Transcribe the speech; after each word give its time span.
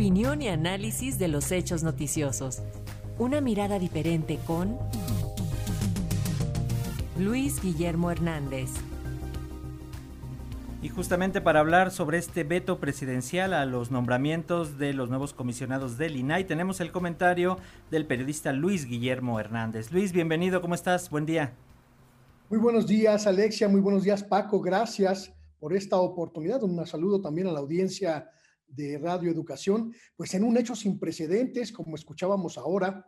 opinión 0.00 0.40
y 0.40 0.48
análisis 0.48 1.18
de 1.18 1.28
los 1.28 1.52
hechos 1.52 1.82
noticiosos. 1.82 2.62
Una 3.18 3.42
mirada 3.42 3.78
diferente 3.78 4.38
con 4.46 4.78
Luis 7.18 7.62
Guillermo 7.62 8.10
Hernández. 8.10 8.70
Y 10.80 10.88
justamente 10.88 11.42
para 11.42 11.60
hablar 11.60 11.90
sobre 11.90 12.16
este 12.16 12.44
veto 12.44 12.80
presidencial 12.80 13.52
a 13.52 13.66
los 13.66 13.90
nombramientos 13.90 14.78
de 14.78 14.94
los 14.94 15.10
nuevos 15.10 15.34
comisionados 15.34 15.98
del 15.98 16.16
INAI, 16.16 16.44
tenemos 16.44 16.80
el 16.80 16.92
comentario 16.92 17.58
del 17.90 18.06
periodista 18.06 18.54
Luis 18.54 18.86
Guillermo 18.86 19.38
Hernández. 19.38 19.92
Luis, 19.92 20.12
bienvenido, 20.12 20.62
¿cómo 20.62 20.74
estás? 20.74 21.10
Buen 21.10 21.26
día. 21.26 21.52
Muy 22.48 22.58
buenos 22.58 22.86
días, 22.86 23.26
Alexia, 23.26 23.68
muy 23.68 23.82
buenos 23.82 24.04
días, 24.04 24.24
Paco, 24.24 24.62
gracias 24.62 25.30
por 25.58 25.74
esta 25.74 25.98
oportunidad. 25.98 26.62
Un 26.62 26.86
saludo 26.86 27.20
también 27.20 27.48
a 27.48 27.52
la 27.52 27.58
audiencia 27.58 28.30
de 28.70 28.98
Radio 28.98 29.30
Educación, 29.30 29.92
pues 30.16 30.34
en 30.34 30.44
un 30.44 30.56
hecho 30.56 30.74
sin 30.74 30.98
precedentes, 30.98 31.72
como 31.72 31.96
escuchábamos 31.96 32.58
ahora, 32.58 33.06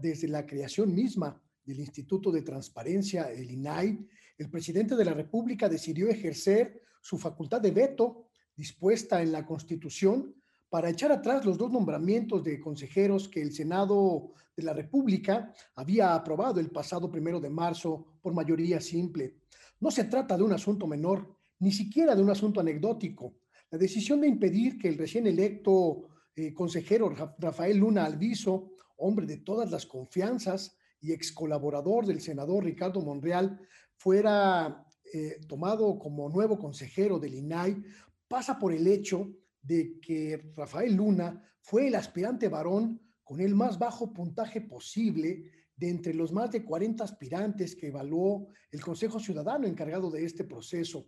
desde 0.00 0.28
la 0.28 0.46
creación 0.46 0.94
misma 0.94 1.40
del 1.64 1.80
Instituto 1.80 2.30
de 2.30 2.42
Transparencia, 2.42 3.30
el 3.32 3.50
INAI, 3.50 4.06
el 4.38 4.50
presidente 4.50 4.96
de 4.96 5.04
la 5.04 5.14
República 5.14 5.68
decidió 5.68 6.08
ejercer 6.08 6.82
su 7.00 7.18
facultad 7.18 7.60
de 7.60 7.70
veto 7.70 8.28
dispuesta 8.56 9.22
en 9.22 9.32
la 9.32 9.44
Constitución 9.46 10.34
para 10.68 10.88
echar 10.88 11.12
atrás 11.12 11.44
los 11.44 11.58
dos 11.58 11.70
nombramientos 11.70 12.42
de 12.42 12.60
consejeros 12.60 13.28
que 13.28 13.42
el 13.42 13.52
Senado 13.52 14.32
de 14.56 14.62
la 14.62 14.72
República 14.72 15.52
había 15.74 16.14
aprobado 16.14 16.60
el 16.60 16.70
pasado 16.70 17.10
primero 17.10 17.40
de 17.40 17.50
marzo 17.50 18.06
por 18.22 18.32
mayoría 18.32 18.80
simple. 18.80 19.36
No 19.80 19.90
se 19.90 20.04
trata 20.04 20.36
de 20.36 20.42
un 20.44 20.52
asunto 20.52 20.86
menor, 20.86 21.36
ni 21.58 21.72
siquiera 21.72 22.14
de 22.14 22.22
un 22.22 22.30
asunto 22.30 22.60
anecdótico. 22.60 23.34
La 23.72 23.78
decisión 23.78 24.20
de 24.20 24.28
impedir 24.28 24.76
que 24.76 24.88
el 24.88 24.98
recién 24.98 25.26
electo 25.26 26.06
eh, 26.36 26.52
consejero 26.52 27.08
Rafael 27.38 27.78
Luna 27.78 28.04
Alviso, 28.04 28.74
hombre 28.98 29.24
de 29.24 29.38
todas 29.38 29.70
las 29.70 29.86
confianzas 29.86 30.76
y 31.00 31.12
ex 31.12 31.32
colaborador 31.32 32.04
del 32.04 32.20
senador 32.20 32.64
Ricardo 32.64 33.00
Monreal, 33.00 33.58
fuera 33.96 34.86
eh, 35.10 35.40
tomado 35.48 35.98
como 35.98 36.28
nuevo 36.28 36.58
consejero 36.58 37.18
del 37.18 37.34
INAI, 37.34 37.82
pasa 38.28 38.58
por 38.58 38.74
el 38.74 38.86
hecho 38.86 39.32
de 39.62 39.98
que 40.00 40.52
Rafael 40.54 40.94
Luna 40.94 41.42
fue 41.62 41.88
el 41.88 41.94
aspirante 41.94 42.50
varón 42.50 43.00
con 43.24 43.40
el 43.40 43.54
más 43.54 43.78
bajo 43.78 44.12
puntaje 44.12 44.60
posible 44.60 45.50
de 45.74 45.88
entre 45.88 46.12
los 46.12 46.30
más 46.30 46.52
de 46.52 46.62
40 46.62 47.02
aspirantes 47.02 47.74
que 47.74 47.86
evaluó 47.86 48.48
el 48.70 48.82
Consejo 48.82 49.18
Ciudadano 49.18 49.66
encargado 49.66 50.10
de 50.10 50.26
este 50.26 50.44
proceso. 50.44 51.06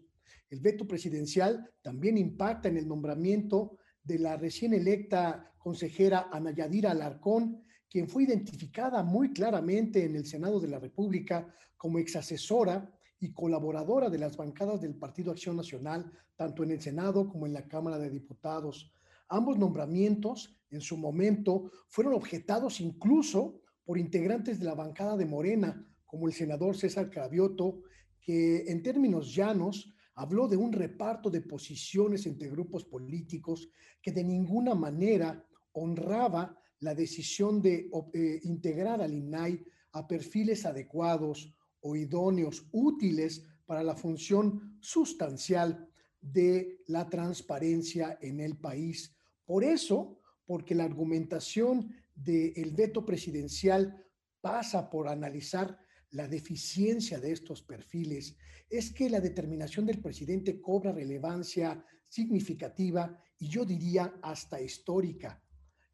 El 0.51 0.61
veto 0.61 0.87
presidencial 0.87 1.71
también 1.83 2.19
impacta 2.19 2.69
en 2.69 2.77
el 2.77 2.87
nombramiento 2.87 3.79
de 4.03 4.19
la 4.19 4.37
recién 4.37 4.75
electa 4.75 5.53
consejera 5.59 6.29
Ana 6.31 6.53
Yadira 6.53 6.91
Alarcón, 6.91 7.63
quien 7.89 8.09
fue 8.09 8.25
identificada 8.25 9.03
muy 9.03 9.33
claramente 9.33 10.05
en 10.05 10.17
el 10.17 10.27
Senado 10.27 10.61
de 10.61 10.69
la 10.69 10.79
República 10.79 11.55
como 11.77 11.99
exasesora 11.99 12.93
y 13.21 13.33
colaboradora 13.33 14.11
de 14.11 14.19
las 14.19 14.37
bancadas 14.37 14.81
del 14.81 14.95
Partido 14.95 15.33
Acción 15.33 15.57
Nacional, 15.57 16.11
tanto 16.37 16.63
en 16.63 16.73
el 16.73 16.81
Senado 16.81 17.29
como 17.29 17.47
en 17.47 17.53
la 17.53 17.67
Cámara 17.67 17.99
de 17.99 18.11
Diputados. 18.11 18.93
Ambos 19.29 19.59
nombramientos, 19.59 20.61
en 20.71 20.81
su 20.81 20.97
momento, 20.97 21.71
fueron 21.89 22.15
objetados 22.15 22.81
incluso 22.81 23.63
por 23.85 23.99
integrantes 23.99 24.59
de 24.59 24.65
la 24.65 24.75
bancada 24.75 25.17
de 25.17 25.27
Morena, 25.27 25.87
como 26.05 26.27
el 26.27 26.35
senador 26.35 26.77
César 26.77 27.11
Cravioto, 27.11 27.83
que 28.21 28.71
en 28.71 28.83
términos 28.83 29.35
llanos 29.35 29.94
habló 30.15 30.49
de 30.49 30.57
un 30.57 30.73
reparto 30.73 31.31
de 31.31 31.41
posiciones 31.41 32.27
entre 32.27 32.49
grupos 32.49 32.85
políticos 32.85 33.69
que 34.01 34.13
de 34.13 34.25
ninguna 34.25 34.75
manera 34.75 35.45
honraba 35.73 36.59
la 36.81 36.95
decisión 36.95 37.61
de 37.61 37.91
eh, 38.13 38.41
integrar 38.45 39.01
al 39.01 39.13
INAI 39.13 39.65
a 39.93 40.07
perfiles 40.07 40.67
adecuados 40.67 41.55
o 41.81 41.97
idóneos, 41.97 42.67
útiles 42.73 43.45
para 43.67 43.83
la 43.83 43.95
función 43.95 44.79
sustancial 44.81 45.89
de 46.21 46.81
la 46.87 47.09
transparencia 47.09 48.19
en 48.21 48.41
el 48.41 48.57
país. 48.57 49.15
Por 49.45 49.65
eso, 49.65 50.19
porque 50.47 50.75
la 50.75 50.85
argumentación 50.85 51.95
del 52.15 52.73
veto 52.73 53.05
presidencial 53.05 54.05
pasa 54.41 54.91
por 54.91 55.09
analizar 55.09 55.79
la 56.15 56.29
deficiencia 56.29 57.19
de 57.19 57.33
estos 57.33 57.63
perfiles 57.63 58.37
es 58.71 58.93
que 58.93 59.11
la 59.11 59.21
determinación 59.21 59.85
del 59.85 60.01
presidente 60.01 60.61
cobra 60.61 60.93
relevancia 60.93 61.85
significativa 62.09 63.21
y 63.39 63.49
yo 63.49 63.65
diría 63.65 64.15
hasta 64.23 64.61
histórica. 64.61 65.43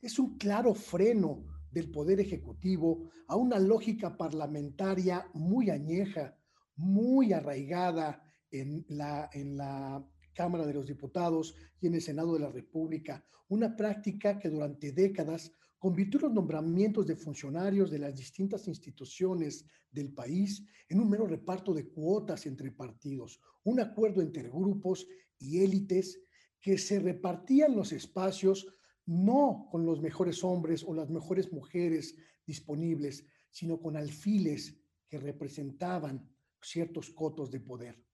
Es 0.01 0.19
un 0.19 0.37
claro 0.37 0.75
freno 0.75 1.47
del 1.71 1.91
Poder 1.91 2.21
Ejecutivo 2.21 3.11
a 3.29 3.37
una 3.37 3.59
lógica 3.59 4.17
parlamentaria 4.17 5.27
muy 5.33 5.71
añeja, 5.71 6.37
muy 6.77 7.33
arraigada 7.33 8.23
en 8.51 8.85
la, 8.89 9.31
en 9.33 9.57
la 9.57 10.07
Cámara 10.35 10.67
de 10.67 10.75
los 10.75 10.87
Diputados 10.87 11.55
y 11.81 11.87
en 11.87 11.95
el 11.95 12.03
Senado 12.03 12.35
de 12.35 12.41
la 12.41 12.51
República, 12.51 13.25
una 13.49 13.75
práctica 13.75 14.39
que 14.39 14.51
durante 14.51 14.93
décadas 14.93 15.53
convirtió 15.81 16.21
los 16.21 16.33
nombramientos 16.33 17.07
de 17.07 17.17
funcionarios 17.17 17.91
de 17.91 17.99
las 17.99 18.15
distintas 18.15 18.69
instituciones 18.69 19.65
del 19.91 20.13
país 20.13 20.63
en 20.89 21.01
un 21.01 21.09
mero 21.09 21.27
reparto 21.27 21.73
de 21.73 21.89
cuotas 21.89 22.45
entre 22.45 22.71
partidos, 22.71 23.41
un 23.65 23.81
acuerdo 23.81 24.21
entre 24.21 24.51
grupos 24.51 25.07
y 25.39 25.63
élites 25.65 26.21
que 26.61 26.77
se 26.77 27.01
repartían 27.01 27.75
los 27.75 27.93
espacios 27.93 28.67
no 29.07 29.69
con 29.71 29.87
los 29.87 30.03
mejores 30.03 30.45
hombres 30.45 30.85
o 30.87 30.93
las 30.93 31.09
mejores 31.09 31.51
mujeres 31.51 32.15
disponibles, 32.47 33.25
sino 33.51 33.81
con 33.81 33.97
alfiles 33.97 34.77
que 35.09 35.19
representaban 35.19 36.29
ciertos 36.61 37.09
cotos 37.09 37.51
de 37.51 37.61
poder. 37.61 38.05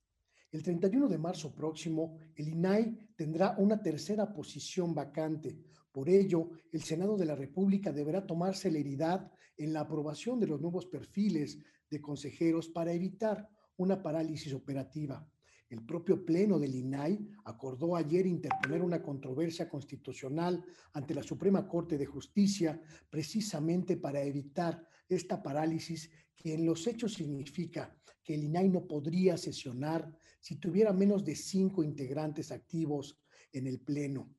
El 0.53 0.63
31 0.63 1.09
de 1.09 1.19
marzo 1.19 1.53
próximo, 1.53 2.17
el 2.37 2.49
INAI 2.49 3.11
tendrá 3.17 3.57
una 3.59 3.83
tercera 3.83 4.33
posición 4.33 4.95
vacante, 4.95 5.59
por 5.97 6.11
ello, 6.11 6.51
el 6.73 6.83
Senado 6.83 7.17
de 7.17 7.25
la 7.25 7.35
República 7.35 7.91
deberá 7.91 8.27
tomar 8.27 8.55
celeridad 8.55 9.33
en 9.57 9.73
la 9.73 9.81
aprobación 9.81 10.39
de 10.39 10.47
los 10.47 10.61
nuevos 10.61 10.85
perfiles 10.85 11.59
de 11.89 12.03
consejeros 12.03 12.69
para 12.69 12.93
evitar 12.93 13.49
una 13.79 14.03
parálisis 14.03 14.53
operativa. 14.53 15.27
El 15.71 15.87
propio 15.87 16.23
Pleno 16.23 16.59
del 16.59 16.75
INAI 16.75 17.19
acordó 17.47 17.97
ayer 17.97 18.27
interponer 18.27 18.83
una 18.83 19.03
controversia 19.03 19.71
constitucional 19.71 20.63
ante 20.93 21.15
la 21.15 21.23
Suprema 21.23 21.67
Corte 21.67 21.97
de 21.97 22.05
Justicia 22.05 22.79
precisamente 23.09 23.97
para 23.97 24.23
evitar 24.23 24.87
esta 25.09 25.43
parálisis 25.43 26.11
que 26.37 26.53
en 26.53 26.67
los 26.67 26.87
hechos 26.87 27.15
significa 27.15 27.97
que 28.23 28.35
el 28.35 28.45
INAI 28.45 28.69
no 28.69 28.87
podría 28.87 29.39
sesionar 29.39 30.15
si 30.41 30.57
tuviera 30.57 30.93
menos 30.93 31.25
de 31.25 31.35
cinco 31.35 31.83
integrantes 31.83 32.53
activos 32.53 33.19
en 33.51 33.67
el 33.67 33.81
Pleno. 33.81 34.37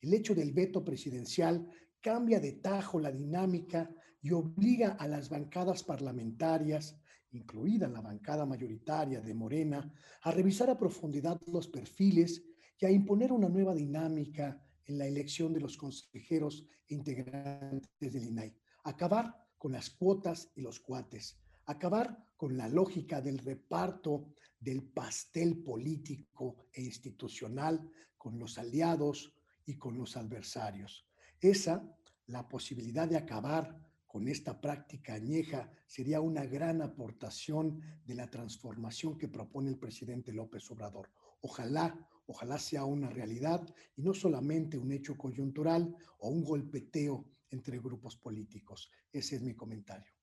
El 0.00 0.14
hecho 0.14 0.34
del 0.34 0.52
veto 0.52 0.84
presidencial 0.84 1.68
cambia 2.00 2.40
de 2.40 2.52
tajo 2.52 3.00
la 3.00 3.10
dinámica 3.10 3.90
y 4.20 4.32
obliga 4.32 4.90
a 4.98 5.08
las 5.08 5.28
bancadas 5.28 5.82
parlamentarias, 5.82 7.00
incluida 7.30 7.88
la 7.88 8.00
bancada 8.00 8.46
mayoritaria 8.46 9.20
de 9.20 9.34
Morena, 9.34 9.92
a 10.22 10.30
revisar 10.30 10.70
a 10.70 10.78
profundidad 10.78 11.40
los 11.46 11.68
perfiles 11.68 12.44
y 12.78 12.86
a 12.86 12.90
imponer 12.90 13.32
una 13.32 13.48
nueva 13.48 13.74
dinámica 13.74 14.62
en 14.84 14.98
la 14.98 15.06
elección 15.06 15.52
de 15.52 15.60
los 15.60 15.76
consejeros 15.76 16.64
e 16.88 16.94
integrantes 16.94 18.12
del 18.12 18.24
INAI. 18.24 18.54
Acabar 18.84 19.34
con 19.58 19.72
las 19.72 19.90
cuotas 19.90 20.50
y 20.54 20.62
los 20.62 20.80
cuates. 20.80 21.38
Acabar 21.66 22.16
con 22.36 22.56
la 22.56 22.68
lógica 22.68 23.20
del 23.20 23.38
reparto 23.38 24.32
del 24.58 24.82
pastel 24.84 25.58
político 25.62 26.68
e 26.72 26.82
institucional 26.82 27.90
con 28.16 28.38
los 28.38 28.58
aliados, 28.58 29.34
y 29.68 29.76
con 29.76 29.98
los 29.98 30.16
adversarios. 30.16 31.06
Esa, 31.40 31.86
la 32.26 32.48
posibilidad 32.48 33.06
de 33.06 33.18
acabar 33.18 33.78
con 34.06 34.26
esta 34.26 34.58
práctica 34.58 35.12
añeja 35.12 35.70
sería 35.86 36.22
una 36.22 36.46
gran 36.46 36.80
aportación 36.80 37.82
de 38.06 38.14
la 38.14 38.30
transformación 38.30 39.18
que 39.18 39.28
propone 39.28 39.68
el 39.68 39.78
presidente 39.78 40.32
López 40.32 40.70
Obrador. 40.70 41.10
Ojalá, 41.42 41.94
ojalá 42.26 42.58
sea 42.58 42.86
una 42.86 43.10
realidad 43.10 43.62
y 43.94 44.02
no 44.02 44.14
solamente 44.14 44.78
un 44.78 44.90
hecho 44.90 45.18
coyuntural 45.18 45.94
o 46.18 46.30
un 46.30 46.42
golpeteo 46.42 47.26
entre 47.50 47.78
grupos 47.78 48.16
políticos. 48.16 48.90
Ese 49.12 49.36
es 49.36 49.42
mi 49.42 49.54
comentario. 49.54 50.17